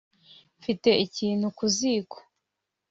[0.59, 2.17] mfite ikintu ku ziko